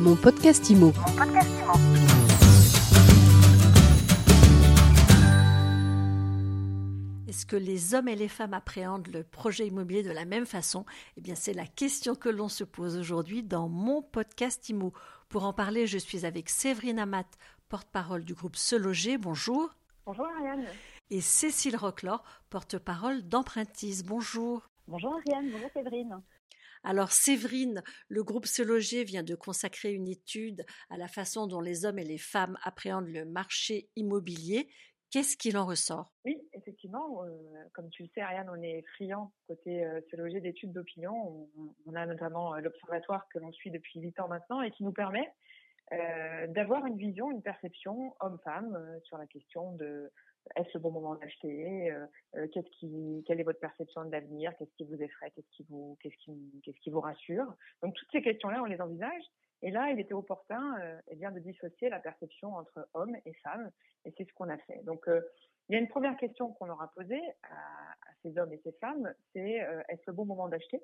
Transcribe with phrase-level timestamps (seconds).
[0.00, 0.92] Mon podcast IMO.
[7.28, 10.86] Est-ce que les hommes et les femmes appréhendent le projet immobilier de la même façon?
[11.18, 14.94] Eh bien, c'est la question que l'on se pose aujourd'hui dans mon podcast IMO.
[15.28, 17.26] Pour en parler, je suis avec Séverine Amat,
[17.68, 19.18] porte-parole du groupe Se Loger.
[19.18, 19.68] Bonjour.
[20.06, 20.64] Bonjour Ariane.
[21.10, 24.02] Et Cécile Roclor, porte-parole d'Empruntis.
[24.06, 24.66] Bonjour.
[24.88, 26.22] Bonjour Ariane, bonjour Séverine.
[26.82, 31.60] Alors Séverine, le groupe Se Loger vient de consacrer une étude à la façon dont
[31.60, 34.68] les hommes et les femmes appréhendent le marché immobilier.
[35.10, 36.12] Qu'est-ce qu'il en ressort?
[36.24, 37.28] Oui, effectivement, euh,
[37.74, 41.48] comme tu le sais Ariane, on est friand côté euh, Se Loger d'études d'opinion.
[41.86, 44.92] On, a notamment euh, l'observatoire que l'on suit depuis huit ans maintenant et qui nous
[44.92, 45.28] permet
[45.92, 50.10] euh, d'avoir une vision, une perception homme-femme euh, sur la question de
[50.56, 54.72] est-ce le bon moment d'acheter euh, Qu'est-ce qui, quelle est votre perception de l'avenir Qu'est-ce
[54.76, 57.46] qui vous effraie Qu'est-ce qui vous, qu'est-ce qui, qu'est-ce qui vous rassure
[57.82, 59.22] Donc toutes ces questions-là, on les envisage.
[59.62, 63.70] Et là, il était opportun, eh bien, de dissocier la perception entre hommes et femmes,
[64.06, 64.82] et c'est ce qu'on a fait.
[64.84, 68.60] Donc, il y a une première question qu'on leur a posée à, ces hommes et
[68.64, 69.60] ces femmes, c'est
[69.90, 70.82] est-ce le bon moment d'acheter?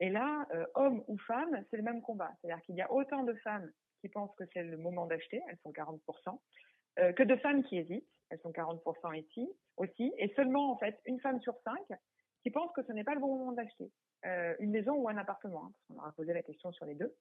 [0.00, 2.30] Et là, hommes ou femmes, c'est le même combat.
[2.40, 5.58] C'est-à-dire qu'il y a autant de femmes qui pensent que c'est le moment d'acheter, elles
[5.62, 10.78] sont 40%, que de femmes qui hésitent elles sont 40% ici aussi, et seulement en
[10.78, 11.98] fait une femme sur cinq
[12.42, 13.90] qui pense que ce n'est pas le bon moment d'acheter
[14.24, 16.86] euh, une maison ou un appartement, hein, parce qu'on leur a posé la question sur
[16.86, 17.14] les deux.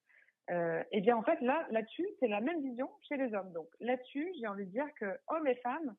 [0.52, 3.52] Euh, et bien en fait là, là-dessus, c'est la même vision chez les hommes.
[3.54, 5.95] Donc là-dessus, j'ai envie de dire que hommes et femmes euh,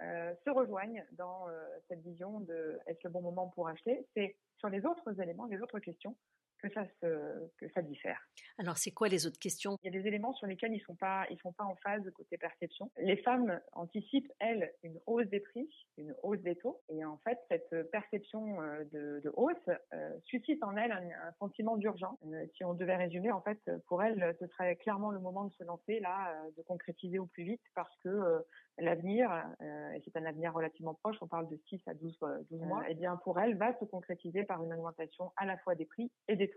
[0.00, 1.52] se rejoignent dans euh,
[1.88, 4.06] cette vision de est-ce le bon moment pour acheter?
[4.14, 6.16] C'est sur les autres éléments, les autres questions
[6.58, 8.20] que ça se, que ça diffère.
[8.58, 9.78] Alors, c'est quoi les autres questions?
[9.82, 12.02] Il y a des éléments sur lesquels ils sont pas, ils sont pas en phase
[12.14, 12.90] côté perception.
[12.98, 17.38] Les femmes anticipent elles une hausse des prix, une hausse des taux, et en fait,
[17.48, 18.58] cette perception
[18.92, 22.18] de, de hausse euh, suscite en elles un, un sentiment d'urgence.
[22.26, 25.52] Euh, si on devait résumer, en fait, pour elles, ce serait clairement le moment de
[25.52, 28.44] se lancer là, euh, de concrétiser au plus vite, parce que
[28.80, 32.18] l'avenir, euh, et c'est un avenir relativement proche, on parle de 6 à 12,
[32.50, 35.74] 12 mois, et bien pour elle va se concrétiser par une augmentation à la fois
[35.74, 36.47] des prix et des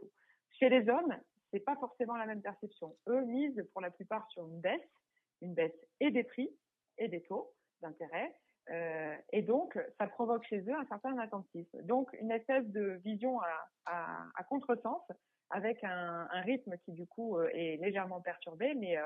[0.52, 1.16] Chez les hommes,
[1.52, 2.96] c'est pas forcément la même perception.
[3.07, 4.90] Eux misent pour la plupart sur une baisse,
[5.41, 6.50] une baisse et des prix
[6.97, 8.35] et des taux d'intérêt.
[8.69, 11.81] Euh, et donc, ça provoque chez eux un certain attentisme.
[11.84, 13.40] Donc, une espèce de vision
[13.85, 15.02] à, contresens
[15.50, 18.97] avec un, rythme qui, du coup, est légèrement perturbé, mais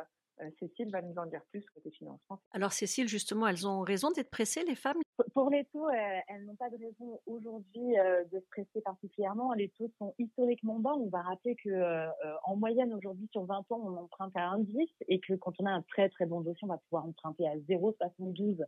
[0.41, 2.41] euh, Cécile va nous en dire plus côté financement.
[2.51, 4.97] Alors Cécile, justement, elles ont raison d'être pressées, les femmes?
[5.33, 9.53] Pour les taux, euh, elles n'ont pas de raison aujourd'hui euh, de se presser particulièrement.
[9.53, 10.93] Les taux sont historiquement bas.
[10.93, 12.07] On va rappeler que euh,
[12.43, 15.71] en moyenne aujourd'hui sur 20 ans, on emprunte à 1,10 et que quand on a
[15.71, 18.61] un très très bon dossier, on va pouvoir emprunter à 0,72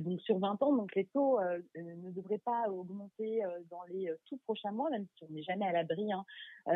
[0.00, 0.74] donc sur 20 ans.
[0.74, 1.38] Donc les taux
[1.76, 5.72] ne devraient pas augmenter dans les tout prochains mois, même si on n'est jamais à
[5.72, 6.24] l'abri hein,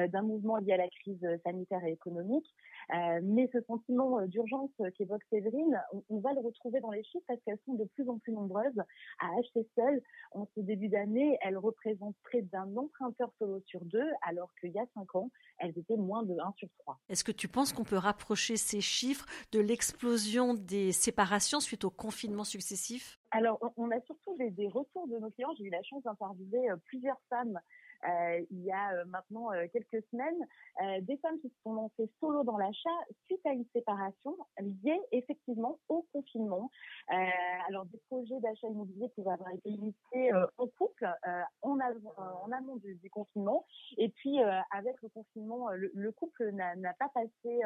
[0.09, 2.47] d'un mouvement lié à la crise sanitaire et économique.
[3.23, 7.59] mais ce sentiment d'urgence qu'évoque Séverine, on, va le retrouver dans les chiffres parce qu'elles
[7.67, 8.81] sont de plus en plus nombreuses
[9.21, 10.03] à acheter seules.
[10.33, 14.79] En ce début d'année, elles représentent près d'un emprunteur solo sur deux, alors qu'il y
[14.79, 17.01] a cinq ans, elles étaient moins de 1 sur 3.
[17.09, 21.91] Est-ce que tu penses qu'on peut rapprocher ces chiffres de l'explosion des séparations suite au
[21.91, 23.19] confinement successif?
[23.33, 25.53] Alors, on a surtout des, des retours de nos clients.
[25.59, 27.61] J'ai eu la chance d'interviewer plusieurs femmes euh,
[28.51, 30.47] il y a euh, maintenant euh, quelques semaines,
[31.03, 32.89] des femmes qui se sont lancées solo dans l'achat
[33.27, 36.71] suite à une séparation liée effectivement au confinement.
[37.69, 41.07] alors des projets d'achat immobilier pouvaient avoir été initiés en couple
[41.63, 43.67] en, en, amont du, du, confinement
[43.99, 44.41] et puis
[44.71, 47.61] avec le confinement, le, le couple n'a pas passé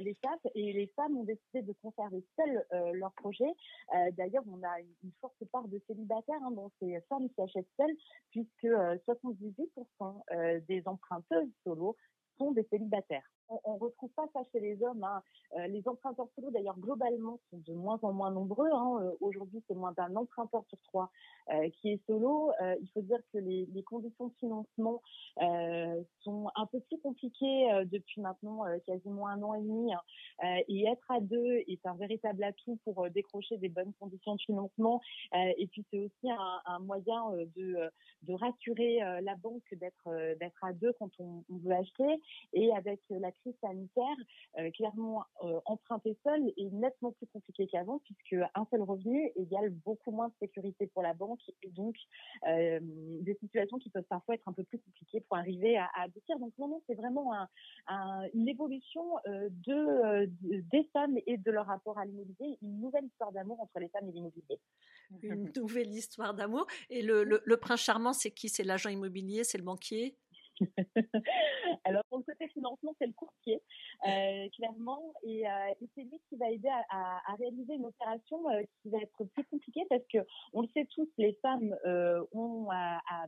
[0.00, 3.50] l'étape et les femmes ont décidé de conserver seules euh, leur projet.
[3.94, 7.68] Euh, D'ailleurs, on a une, forte part de célibataires hein, dans ces femmes qui achètent
[7.76, 7.96] seules,
[8.30, 11.96] puisque 78% des emprunteuses solo
[12.38, 15.04] sont des célibataires on ne retrouve pas ça chez les hommes.
[15.04, 15.22] Hein.
[15.56, 18.68] Euh, les emprunteurs solo, d'ailleurs, globalement, sont de moins en moins nombreux.
[18.72, 18.98] Hein.
[19.02, 21.10] Euh, Aujourd'hui, c'est moins d'un emprunteur sur trois
[21.52, 22.52] euh, qui est solo.
[22.60, 24.98] Euh, il faut dire que les, les conditions de financement euh,
[26.20, 29.92] sont un peu plus compliquées depuis maintenant quasiment un an et demi.
[29.92, 30.60] Hein.
[30.68, 35.00] et être à deux est un véritable atout pour décrocher des bonnes conditions de financement.
[35.34, 37.90] et puis, c'est aussi un, un moyen de,
[38.22, 40.08] de rassurer la banque d'être
[40.38, 42.20] d'être à deux quand on, veut acheter.
[42.52, 44.16] Et avec la crise sanitaire,
[44.58, 49.70] euh, clairement euh, emprunter seul est nettement plus compliqué qu'avant puisque un seul revenu égale
[49.70, 51.96] beaucoup moins de sécurité pour la banque et donc
[52.46, 56.38] euh, des situations qui peuvent parfois être un peu plus compliquées pour arriver à, aboutir.
[56.38, 57.48] Donc non, non, c'est vraiment un,
[57.86, 60.30] un, une évolution euh, de,
[60.72, 64.08] des femmes et de leur rapport à l'immobilier, une nouvelle histoire d'amour entre les femmes
[64.08, 64.58] et l'immobilier.
[65.22, 66.66] Une nouvelle histoire d'amour.
[66.90, 68.48] Et le prince charmant, c'est qui?
[68.48, 69.44] C'est l'agent immobilier?
[69.44, 70.16] C'est le banquier?
[71.84, 73.62] Alors pour le côté financement, c'est le courtier,
[74.06, 75.50] euh, clairement, et, euh,
[75.80, 78.98] et c'est lui qui va aider à, à, à réaliser une opération euh, qui va
[78.98, 80.18] être plus compliquée parce que
[80.52, 83.26] on le sait tous, les femmes euh, ont à, à,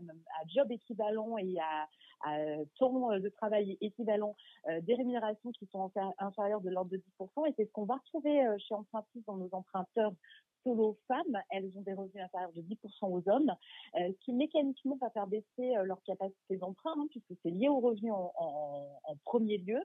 [0.49, 1.88] job équivalent et à,
[2.23, 2.37] à
[2.79, 4.37] temps de travail équivalent
[4.69, 7.97] euh, des rémunérations qui sont inférieures de l'ordre de 10%, et c'est ce qu'on va
[7.97, 10.12] retrouver chez Empruntis dans nos emprunteurs
[10.62, 13.50] solo femmes, elles ont des revenus inférieurs de 10% aux hommes,
[13.96, 17.68] euh, ce qui mécaniquement va faire baisser euh, leur capacité d'emprunt, hein, puisque c'est lié
[17.68, 19.80] aux revenus en, en, en, premier lieu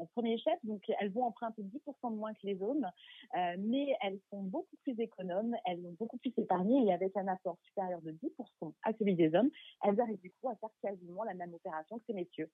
[0.00, 2.86] en premier chef, donc elles vont emprunter 10% de moins que les hommes,
[3.36, 7.28] euh, mais elles sont beaucoup plus économes, elles ont beaucoup plus épargné et avec un
[7.28, 9.50] apport supérieur de 10% à celui des hommes,
[9.84, 12.50] elles arrivent du coup à faire quasiment la même opération que ces messieurs.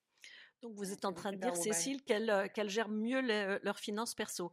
[0.62, 4.14] Donc vous êtes en train de dire, Cécile, qu'elles euh, qu'elles gèrent mieux leurs finances
[4.14, 4.50] perso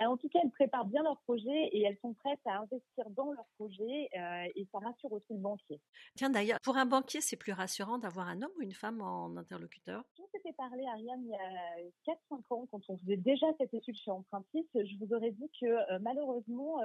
[0.00, 3.10] euh, en tout cas, elles préparent bien leur projet et elles sont prêtes à investir
[3.10, 5.80] dans leur projet euh, et ça rassure aussi le banquier.
[6.16, 9.36] Tiens, d'ailleurs, pour un banquier, c'est plus rassurant d'avoir un homme ou une femme en
[9.36, 10.04] interlocuteur?
[10.14, 13.74] Si on s'était parlé, Ariane, il y a 4-5 ans, quand on faisait déjà cette
[13.74, 16.80] étude chez Empruntis, je vous aurais dit que euh, malheureusement,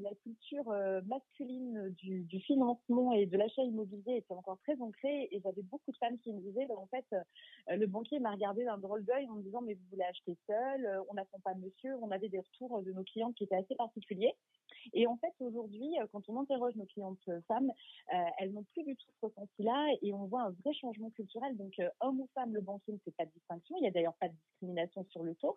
[0.00, 5.40] la culture euh, masculine du, financement et de l'achat immobilier était encore très ancrée et
[5.42, 8.64] j'avais beaucoup de femmes qui me disaient bah, en fait euh, le banquier m'a regardé
[8.64, 11.96] d'un drôle d'œil en me disant mais vous voulez acheter seul on n'attend pas monsieur
[12.02, 14.34] on avait des retours de nos clientes qui étaient assez particuliers.
[14.92, 17.72] Et en fait aujourd'hui quand on interroge nos clientes femmes
[18.38, 21.56] elles n'ont plus du tout ce ressenti là et on voit un vrai changement culturel.
[21.56, 23.76] Donc homme ou femme le banquier ne fait pas de distinction.
[23.78, 25.56] Il y a d'ailleurs pas de discrimination sur le taux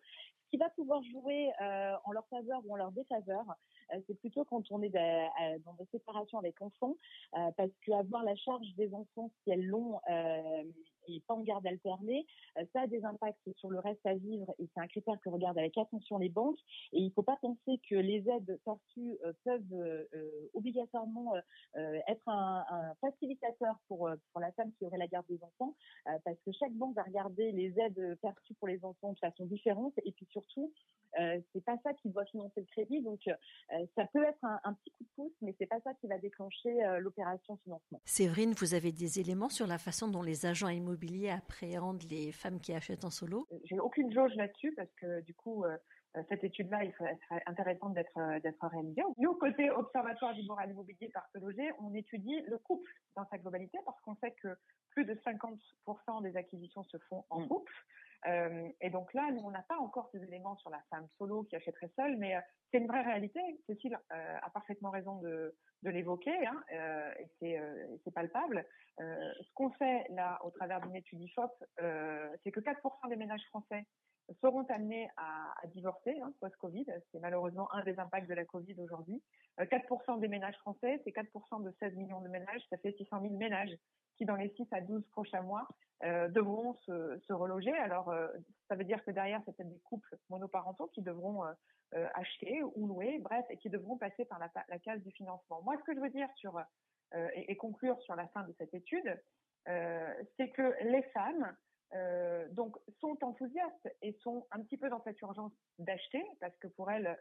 [0.52, 3.46] qui va pouvoir jouer euh, en leur faveur ou en leur défaveur,
[3.94, 6.96] euh, c'est plutôt quand on est dans des séparations avec enfants,
[7.38, 10.00] euh, parce qu'avoir la charge des enfants, si elles l'ont,
[11.16, 12.26] et pas en garde alternée,
[12.74, 15.58] ça a des impacts sur le reste à vivre et c'est un critère que regardent
[15.58, 16.60] avec attention les banques.
[16.92, 20.08] Et il ne faut pas penser que les aides perçues peuvent
[20.54, 21.34] obligatoirement
[21.76, 22.64] être un,
[23.00, 25.76] facilitateur pour, pour la femme qui aurait la garde des enfants,
[26.06, 29.94] parce que chaque banque va regarder les aides perçues pour les enfants de façon différente
[30.04, 30.72] et puis sur surtout,
[31.20, 33.02] euh, c'est pas ça qui doit financer le crédit.
[33.02, 36.08] Donc, euh, ça peut être un, petit coup de pouce, mais c'est pas ça qui
[36.08, 38.02] va déclencher euh, l'opération financement.
[38.06, 42.60] Séverine, vous avez des éléments sur la façon dont les agents immobiliers appréhendent les femmes
[42.60, 43.48] qui achètent en solo?
[43.66, 45.64] J'ai aucune jauge là-dessus parce que du coup.
[46.28, 49.02] cette étude-là, il serait intéressant d'être d'être réalisée.
[49.18, 53.78] Nous, côté observatoire du moral immobilier par loger, on étudie le couple dans sa globalité
[53.86, 54.50] parce qu'on sait que
[54.90, 57.48] plus de 50% des acquisitions se font en mmh.
[58.28, 61.44] Euh, et donc là, nous, on n'a pas encore ces éléments sur la femme solo
[61.44, 62.42] qui achèterait seule, mais euh,
[62.72, 63.40] c'est une vraie réalité.
[63.68, 66.62] Cécile euh, a parfaitement raison de, l'évoquer, hein,
[67.42, 67.58] et
[68.04, 68.64] c'est palpable.
[69.00, 71.52] ce qu'on fait là, au travers d'une étude IFOP,
[72.44, 73.84] c'est que 4% des ménages français
[74.42, 76.86] seront amenés à, à divorcer hein, post-Covid.
[77.12, 79.24] C'est malheureusement un des impacts de la Covid aujourd'hui.
[79.58, 83.36] 4% des ménages français, c'est 4% de 16 millions de ménages, ça fait 600 000
[83.38, 83.76] ménages
[84.22, 85.68] qui, dans les 6 à 12 prochains mois,
[86.04, 87.74] euh, devront se, reloger.
[87.74, 88.28] Alors, euh,
[88.68, 92.86] ça veut dire que derrière, c'est peut-être des couples monoparentaux qui devront euh, acheter ou
[92.86, 95.64] louer, bref, et qui devront passer par la, case du financement.
[95.64, 96.62] Moi, ce que je veux dire sur
[97.36, 99.20] et, conclure sur la fin de cette étude,
[99.66, 101.56] c'est que les femmes
[102.52, 106.90] donc sont enthousiastes et sont un petit peu dans cette urgence d'acheter parce que pour
[106.90, 107.18] elles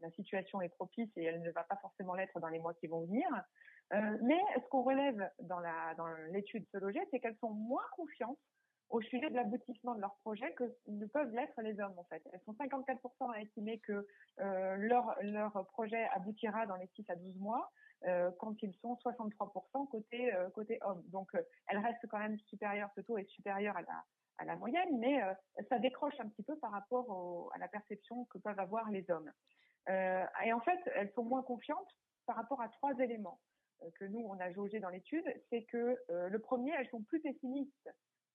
[0.00, 2.86] la, situation est propice et elle ne va pas forcément l'être dans les mois qui
[2.86, 3.26] vont venir.
[3.94, 7.86] Euh, mais ce qu'on relève dans la dans l'étude Se loger, c'est qu'elles sont moins
[7.96, 8.38] confiantes
[8.90, 12.22] au sujet de l'aboutissement de leur projet que ne peuvent l'être les hommes en fait.
[12.32, 14.06] Elles sont 54% à estimer que
[14.40, 17.70] euh, leur projet aboutira dans les 6 à 12 mois,
[18.06, 19.88] euh, quand ils sont 63%
[20.52, 21.02] côté homme.
[21.08, 25.20] Donc euh, elle reste quand même supérieure, ce taux est supérieur à la moyenne, mais
[25.68, 29.30] ça décroche un petit peu par rapport à la perception que peuvent avoir les hommes.
[29.88, 31.90] et en fait, elles sont moins confiantes
[32.24, 33.40] par rapport à trois éléments
[33.98, 37.88] que nous on a jaugé dans l'étude, c'est que le premier, elles sont plus pessimistes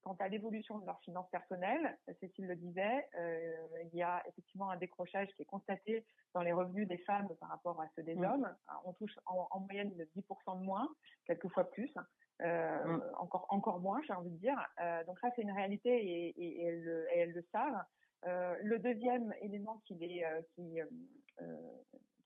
[0.03, 3.55] Quant à l'évolution de leurs finances personnelles, Cécile le disait, euh,
[3.89, 7.47] il y a effectivement un décrochage qui est constaté dans les revenus des femmes par
[7.47, 8.25] rapport à ceux des mm.
[8.25, 8.55] hommes.
[8.83, 10.89] On touche en, en, moyenne de 10% de moins,
[11.25, 11.93] quelquefois plus,
[12.41, 14.57] euh, encore encore moins, j'ai envie de dire.
[14.81, 17.83] Euh, donc ça, c'est une réalité et, et, et, elles, le, et, elles, le savent.
[18.25, 21.77] Euh, le deuxième élément qui, les, euh,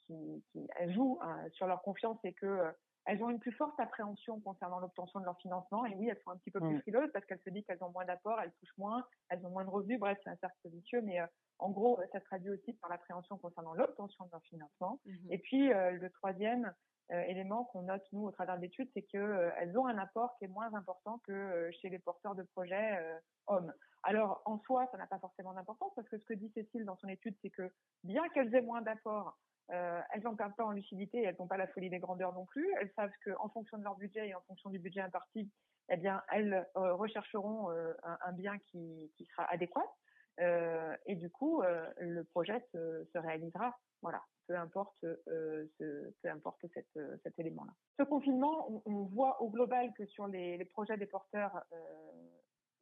[0.08, 1.20] qui, euh, qui, qui joue
[1.54, 2.74] sur leur confiance, c'est que
[3.08, 5.86] elles ont une plus forte appréhension concernant l'obtention de leur financement.
[5.86, 6.82] Et oui, elles sont un petit peu plus mm.
[6.82, 9.64] frileuses parce qu'elles se disent qu'elles ont moins d'apports, elles touchent moins, elles ont moins
[9.64, 9.98] de revenus.
[9.98, 11.02] Bref, c'est un cercle vicieux.
[11.02, 11.26] Mais euh,
[11.60, 15.00] en gros, ça se traduit aussi par l'appréhension concernant l'obtention de leur financement.
[15.06, 15.32] Mm-hmm.
[15.32, 16.74] Et puis, euh, le troisième
[17.14, 20.36] euh, élément qu'on note, nous, au travers de l'étude, c'est qu'elles elles ont un apport
[20.38, 23.00] qui est moins important que chez les porteurs de projets
[23.48, 23.74] hommes.
[24.08, 26.96] Alors, en soi, ça n'a pas forcément d'importance parce que ce que dit Cécile dans
[26.98, 27.70] son étude, c'est que
[28.04, 29.38] bien qu'elles aient moins d'apports,
[29.72, 32.68] euh, elles n'ont pas en lucidité, elles n'ont pas la folie des grandeurs non plus.
[32.80, 35.52] Elles savent qu'en fonction de leur budget et en fonction du budget imparti,
[35.90, 37.70] eh bien, elles rechercheront
[38.04, 39.94] un, bien qui, qui sera adéquat.
[40.40, 41.62] et du coup,
[41.98, 43.78] le projet se, se réalisera.
[44.02, 47.74] Voilà peu importe, euh, ce, peu importe cette, euh, cet élément-là.
[48.00, 51.78] Ce confinement, on, voit au global que sur les, projets des porteurs, euh,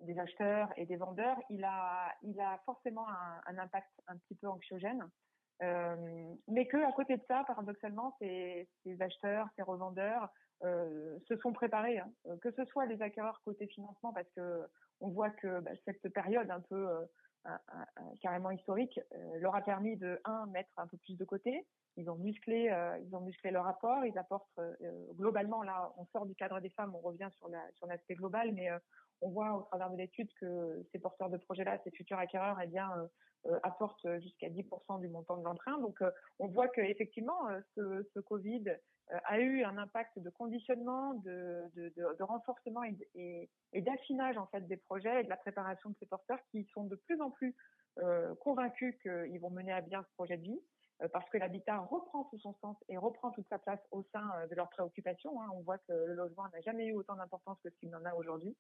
[0.02, 3.08] des acheteurs et des vendeurs, il a, il a forcément
[3.48, 5.08] un, impact un petit peu anxiogène.
[5.64, 5.96] Euh,
[6.50, 8.68] mais que à côté de ça, paradoxalement, ces,
[9.00, 10.30] acheteurs, ces revendeurs
[10.64, 12.12] euh, se sont préparés, hein.
[12.42, 14.68] que ce soit les acquéreurs côté financement, parce que
[15.00, 17.06] on voit que bah, cette période un peu
[18.22, 21.66] carrément historique euh, leur a permis de un mettre un peu plus de côté.
[21.98, 24.06] Ils ont musclé, euh, ils ont musclé leur apport.
[24.06, 24.74] Ils apportent euh,
[25.14, 28.70] globalement là, on sort du cadre des femmes, on revient sur l'aspect global, mais
[29.22, 32.68] on voit au travers de l'étude que ces porteurs de projets-là, ces futurs acquéreurs, eh
[32.68, 32.90] bien,
[33.64, 35.78] apportent jusqu'à 10% du montant de l'emprunt.
[35.80, 36.00] Donc,
[36.40, 38.78] on voit que effectivement, ce, Covid
[39.12, 44.78] euh, a eu un impact de conditionnement, de, renforcement et, et, d'affinage en fait des
[44.78, 47.56] projets et de la préparation de ces porteurs qui sont de plus en plus
[48.00, 50.62] euh, convaincus qu'ils vont mener à bien ce projet de vie.
[51.02, 54.32] Euh, parce que l'habitat reprend tout son sens et reprend toute sa place au sein
[54.38, 55.42] euh, de leurs préoccupations.
[55.42, 55.50] Hein.
[55.54, 58.14] On voit que le logement n'a jamais eu autant d'importance que ce qu'il en a
[58.14, 58.56] aujourd'hui.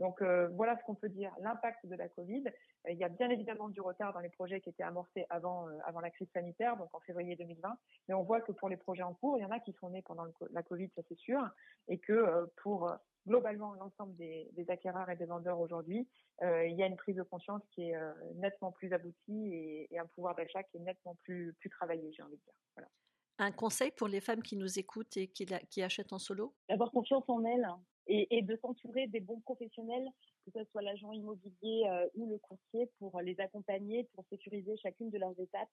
[0.00, 2.44] Donc euh, voilà ce qu'on peut dire, l'impact de la Covid.
[2.88, 6.00] il y a bien évidemment du retard dans les projets qui étaient amorcés avant, avant
[6.00, 7.78] la crise sanitaire, donc en février 2020.
[8.08, 9.90] Mais on voit que pour les projets en cours, il y en a qui sont
[9.90, 11.40] nés pendant la Covid, ça c'est sûr,
[11.88, 12.90] et que pour
[13.26, 16.08] globalement l'ensemble des, des, acquéreurs et des vendeurs aujourd'hui,
[16.42, 19.94] euh, il y a une prise de conscience qui est euh, nettement plus aboutie et,
[19.94, 22.54] et un pouvoir d'achat qui est nettement plus, plus travaillé, j'ai envie de dire.
[22.74, 22.88] Voilà.
[23.38, 26.54] Un conseil pour les femmes qui nous écoutent et qui, qui achètent en solo?
[26.68, 27.68] D'avoir confiance en elles
[28.10, 30.08] et, de s'entourer des bons professionnels,
[30.44, 35.10] que ce soit l'agent immobilier euh, ou le courtier, pour les accompagner, pour sécuriser chacune
[35.10, 35.68] de leurs étapes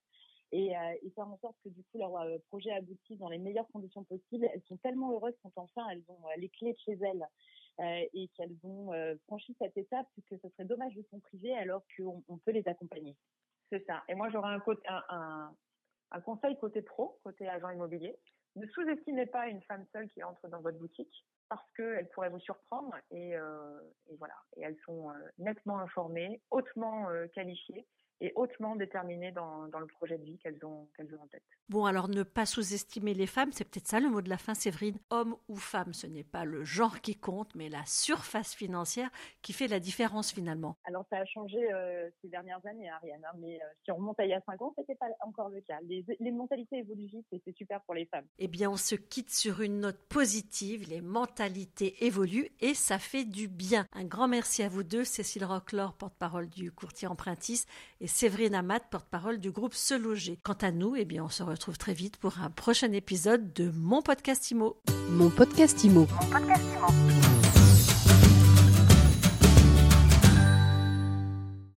[0.51, 3.67] et, euh, faire en sorte que du coup leur euh, projet aboutisse dans les meilleures
[3.69, 4.47] conditions possibles.
[4.53, 7.27] Elles sont tellement heureuses quand enfin elles ont les clés de chez elles
[8.13, 8.91] et qu'elles ont
[9.27, 12.67] franchi cette étape que ce serait dommage de s'en priver alors qu'on on peut les
[12.67, 13.15] accompagner.
[13.69, 14.03] C'est ça.
[14.09, 14.57] Et moi j'aurais
[16.11, 18.17] un conseil côté pro, côté agent immobilier.
[18.55, 22.39] Ne sous-estimez pas une femme seule qui entre dans votre boutique parce qu'elles pourraient vous
[22.39, 23.79] surprendre et, euh,
[24.17, 24.35] voilà.
[24.55, 27.85] Et elles sont euh, nettement informées, hautement euh, qualifiées
[28.21, 31.43] et hautement déterminées dans, dans le projet de vie qu'elles ont, qu'elles ont en tête.
[31.69, 34.53] Bon, alors ne pas sous-estimer les femmes, c'est peut-être ça le mot de la fin,
[34.53, 34.97] Séverine.
[35.09, 39.09] Homme ou femme, ce n'est pas le genre qui compte, mais la surface financière
[39.41, 40.77] qui fait la différence finalement.
[40.85, 44.19] Alors ça a changé euh, ces dernières années, Ariane, hein, mais euh, si on remonte
[44.19, 45.77] à il y a cinq ans, c'était pas encore le cas.
[45.87, 48.25] Les, les mentalités évoluent vite et c'est super pour les femmes.
[48.39, 53.25] Eh bien, on se quitte sur une note positive, les mentalités évoluent et ça fait
[53.25, 53.85] du bien.
[53.93, 57.65] Un grand merci à vous deux, Cécile Rocklor, porte-parole du courtier Empruntis,
[58.07, 60.39] et Séverine Amat, porte-parole du groupe Se Loger.
[60.41, 63.69] Quant à nous, eh bien, on se retrouve très vite pour un prochain épisode de
[63.75, 64.77] Mon Podcast Imo.
[65.09, 66.07] Mon Podcast Imo.
[66.09, 67.66] Mon Podcast Imo.